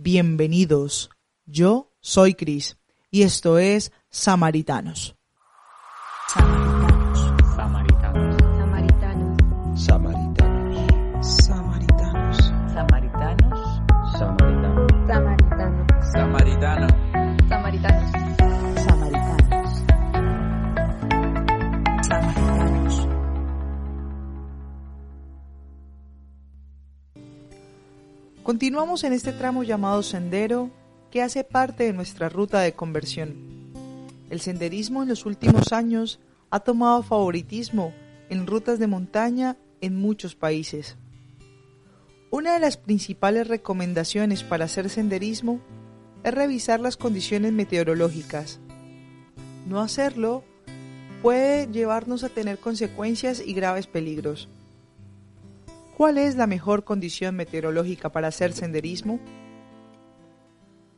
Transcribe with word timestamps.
Bienvenidos. 0.00 1.10
Yo 1.44 1.92
soy 2.00 2.34
Cris 2.34 2.78
y 3.10 3.22
esto 3.22 3.58
es 3.58 3.90
Samaritanos. 4.10 5.16
Continuamos 28.48 29.04
en 29.04 29.12
este 29.12 29.32
tramo 29.32 29.62
llamado 29.62 30.02
sendero 30.02 30.70
que 31.10 31.20
hace 31.20 31.44
parte 31.44 31.84
de 31.84 31.92
nuestra 31.92 32.30
ruta 32.30 32.60
de 32.60 32.72
conversión. 32.72 33.74
El 34.30 34.40
senderismo 34.40 35.02
en 35.02 35.10
los 35.10 35.26
últimos 35.26 35.74
años 35.74 36.18
ha 36.48 36.60
tomado 36.60 37.02
favoritismo 37.02 37.92
en 38.30 38.46
rutas 38.46 38.78
de 38.78 38.86
montaña 38.86 39.58
en 39.82 39.96
muchos 39.96 40.34
países. 40.34 40.96
Una 42.30 42.54
de 42.54 42.60
las 42.60 42.78
principales 42.78 43.48
recomendaciones 43.48 44.44
para 44.44 44.64
hacer 44.64 44.88
senderismo 44.88 45.60
es 46.24 46.32
revisar 46.32 46.80
las 46.80 46.96
condiciones 46.96 47.52
meteorológicas. 47.52 48.60
No 49.66 49.78
hacerlo 49.78 50.42
puede 51.20 51.66
llevarnos 51.66 52.24
a 52.24 52.30
tener 52.30 52.56
consecuencias 52.56 53.42
y 53.44 53.52
graves 53.52 53.86
peligros. 53.86 54.48
¿Cuál 55.98 56.16
es 56.16 56.36
la 56.36 56.46
mejor 56.46 56.84
condición 56.84 57.34
meteorológica 57.34 58.12
para 58.12 58.28
hacer 58.28 58.52
senderismo? 58.52 59.18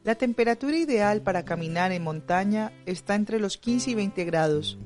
La 0.04 0.14
temperatura 0.14 0.76
ideal 0.76 1.22
para 1.22 1.46
caminar 1.46 1.90
en 1.92 2.02
montaña 2.02 2.70
está 2.84 3.14
entre 3.14 3.40
los 3.40 3.56
15 3.56 3.92
y 3.92 3.94
20 3.94 4.24
grados. 4.26 4.78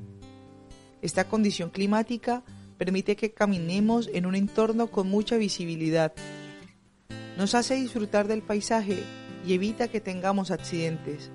Esta 1.01 1.25
condición 1.25 1.69
climática 1.69 2.43
permite 2.77 3.17
que 3.17 3.33
caminemos 3.33 4.09
en 4.13 4.25
un 4.25 4.35
entorno 4.35 4.87
con 4.87 5.09
mucha 5.09 5.35
visibilidad. 5.35 6.13
Nos 7.37 7.53
hace 7.53 7.75
disfrutar 7.75 8.29
del 8.29 8.41
paisaje 8.41 9.03
y 9.45 9.53
evita 9.53 9.89
que 9.89 9.99
tengamos 9.99 10.49
accidentes. 10.49 11.29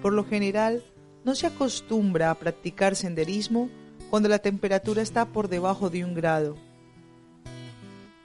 Por 0.00 0.12
lo 0.12 0.24
general, 0.24 0.84
no 1.24 1.34
se 1.34 1.48
acostumbra 1.48 2.30
a 2.30 2.36
practicar 2.36 2.94
senderismo 2.94 3.68
cuando 4.10 4.28
la 4.28 4.38
temperatura 4.38 5.02
está 5.02 5.26
por 5.26 5.48
debajo 5.48 5.90
de 5.90 6.04
un 6.04 6.14
grado. 6.14 6.67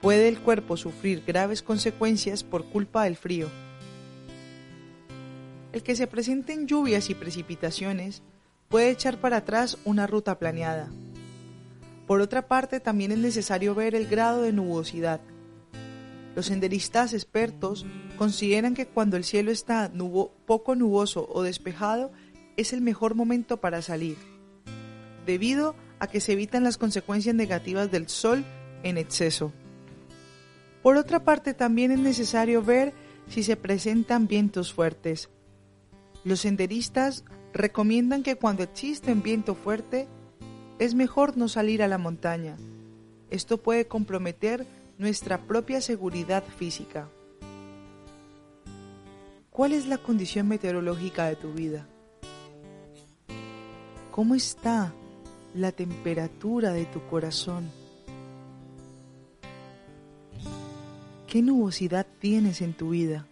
Puede 0.04 0.28
el 0.28 0.42
cuerpo 0.42 0.76
sufrir 0.76 1.24
graves 1.26 1.64
consecuencias 1.64 2.44
por 2.44 2.66
culpa 2.66 3.06
del 3.06 3.16
frío. 3.16 3.48
El 5.72 5.82
que 5.82 5.96
se 5.96 6.08
presenten 6.08 6.68
lluvias 6.68 7.10
y 7.10 7.16
precipitaciones 7.16 8.22
puede 8.68 8.90
echar 8.90 9.22
para 9.22 9.38
atrás 9.38 9.78
una 9.86 10.06
ruta 10.06 10.38
planeada. 10.38 10.92
Por 12.06 12.20
otra 12.20 12.50
parte, 12.50 12.82
también 12.82 13.14
es 13.14 13.20
necesario 13.20 13.76
ver 13.76 13.96
el 13.96 14.08
grado 14.08 14.42
de 14.42 14.52
nubosidad. 14.52 15.22
Los 16.36 16.48
senderistas 16.48 17.14
expertos 17.14 17.86
consideran 18.18 18.74
que 18.74 18.88
cuando 18.88 19.16
el 19.16 19.24
cielo 19.24 19.52
está 19.52 19.90
poco 20.46 20.76
nuboso 20.76 21.30
o 21.32 21.44
despejado 21.44 22.12
es 22.58 22.74
el 22.74 22.82
mejor 22.82 23.16
momento 23.16 23.62
para 23.62 23.82
salir, 23.82 24.18
debido 25.26 25.76
a 26.00 26.08
que 26.08 26.20
se 26.20 26.34
evitan 26.34 26.66
las 26.66 26.78
consecuencias 26.78 27.36
negativas 27.36 27.90
del 27.90 28.10
sol 28.10 28.44
en 28.84 28.98
exceso. 28.98 29.54
Por 30.84 30.98
otra 30.98 31.24
parte, 31.24 31.54
también 31.54 31.92
es 31.92 32.00
necesario 32.00 32.62
ver 32.62 32.94
si 33.28 33.42
se 33.42 33.56
presentan 33.56 34.28
vientos 34.28 34.74
fuertes. 34.74 35.30
Los 36.26 36.42
senderistas 36.42 37.24
recomiendan 37.54 38.22
que 38.22 38.36
cuando 38.36 38.64
existe 38.64 39.14
un 39.14 39.24
viento 39.24 39.56
fuerte, 39.56 40.10
es 40.80 40.94
mejor 40.94 41.38
no 41.38 41.48
salir 41.48 41.82
a 41.82 41.88
la 41.88 41.98
montaña. 41.98 42.58
Esto 43.30 43.58
puede 43.58 43.88
comprometer 43.88 44.68
nuestra 44.98 45.40
propia 45.40 45.80
seguridad 45.80 46.44
física. 46.44 47.08
¿Cuál 49.52 49.72
es 49.72 49.88
la 49.88 50.00
condición 50.00 50.50
meteorológica 50.50 51.28
de 51.28 51.36
tu 51.38 51.54
vida? 51.54 51.88
¿Cómo 54.12 54.36
está 54.36 54.94
la 55.56 55.72
temperatura 55.72 56.74
de 56.74 56.86
tu 56.86 57.02
corazón? 57.08 57.83
¿Qué 61.34 61.42
nubosidad 61.42 62.06
tienes 62.20 62.62
en 62.62 62.76
tu 62.76 62.92
vida? 62.92 63.26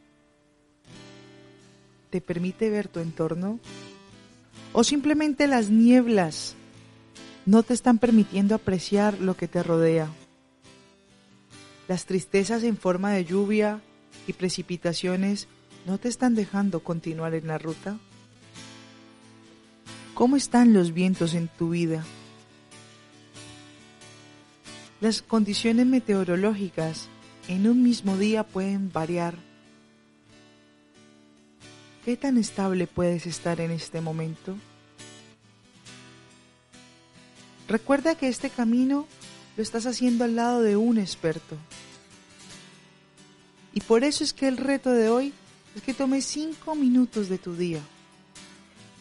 ¿Te 2.09 2.19
permite 2.19 2.71
ver 2.71 2.87
tu 2.87 2.99
entorno? 2.99 3.59
¿O 4.73 4.83
simplemente 4.83 5.45
las 5.45 5.69
nieblas 5.69 6.55
no 7.45 7.61
te 7.61 7.75
están 7.75 7.99
permitiendo 7.99 8.55
apreciar 8.55 9.19
lo 9.19 9.37
que 9.37 9.47
te 9.47 9.61
rodea? 9.61 10.09
Las 11.87 12.07
tristezas 12.07 12.63
en 12.63 12.75
forma 12.75 13.11
de 13.11 13.23
lluvia 13.23 13.81
y 14.25 14.33
precipitaciones 14.33 15.47
no 15.85 15.99
te 15.99 16.09
están 16.09 16.33
dejando 16.33 16.79
continuar 16.79 17.35
en 17.35 17.45
la 17.45 17.59
ruta? 17.59 17.99
¿Cómo 20.15 20.37
están 20.37 20.73
los 20.73 20.91
vientos 20.91 21.35
en 21.35 21.49
tu 21.49 21.69
vida? 21.69 22.03
Las 25.01 25.21
condiciones 25.21 25.85
meteorológicas 25.85 27.07
en 27.47 27.67
un 27.67 27.83
mismo 27.83 28.17
día 28.17 28.43
pueden 28.43 28.91
variar. 28.91 29.35
¿Qué 32.05 32.17
tan 32.17 32.37
estable 32.37 32.87
puedes 32.87 33.27
estar 33.27 33.61
en 33.61 33.71
este 33.71 34.01
momento? 34.01 34.55
Recuerda 37.67 38.15
que 38.15 38.27
este 38.27 38.49
camino 38.49 39.07
lo 39.55 39.63
estás 39.63 39.85
haciendo 39.85 40.23
al 40.23 40.35
lado 40.35 40.61
de 40.61 40.77
un 40.77 40.97
experto. 40.97 41.57
Y 43.73 43.81
por 43.81 44.03
eso 44.03 44.23
es 44.23 44.33
que 44.33 44.47
el 44.47 44.57
reto 44.57 44.91
de 44.91 45.09
hoy 45.09 45.33
es 45.75 45.81
que 45.81 45.93
tomes 45.93 46.25
cinco 46.25 46.75
minutos 46.75 47.29
de 47.29 47.37
tu 47.37 47.55
día. 47.55 47.81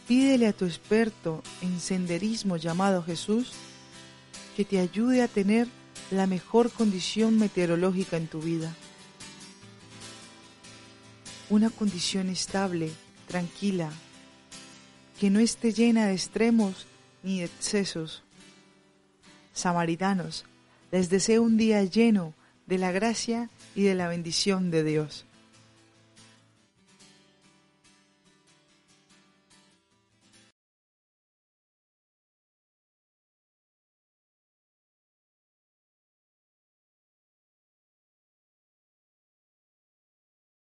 Pídele 0.07 0.47
a 0.47 0.53
tu 0.53 0.65
experto 0.65 1.41
en 1.61 1.79
senderismo 1.79 2.57
llamado 2.57 3.03
Jesús 3.03 3.51
que 4.55 4.65
te 4.65 4.79
ayude 4.79 5.21
a 5.21 5.27
tener 5.27 5.67
la 6.09 6.27
mejor 6.27 6.71
condición 6.71 7.37
meteorológica 7.37 8.17
en 8.17 8.27
tu 8.27 8.41
vida. 8.41 8.75
Una 11.49 11.69
condición 11.69 12.29
estable, 12.29 12.91
tranquila, 13.27 13.91
que 15.19 15.29
no 15.29 15.39
esté 15.39 15.73
llena 15.73 16.07
de 16.07 16.13
extremos 16.13 16.87
ni 17.23 17.39
de 17.39 17.45
excesos. 17.45 18.23
Samaritanos, 19.53 20.45
les 20.91 21.09
deseo 21.09 21.43
un 21.43 21.57
día 21.57 21.83
lleno 21.83 22.33
de 22.65 22.77
la 22.77 22.91
gracia 22.91 23.49
y 23.75 23.83
de 23.83 23.95
la 23.95 24.07
bendición 24.07 24.71
de 24.71 24.83
Dios. 24.83 25.25